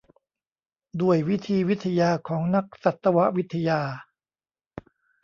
[1.01, 3.81] ด้วยวิธีวิทยาของนักสัตววิทยา